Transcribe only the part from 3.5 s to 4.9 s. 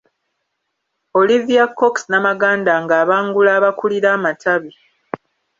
abakulira amatabi.